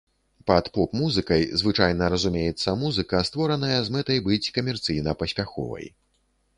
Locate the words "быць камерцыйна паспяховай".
4.31-5.85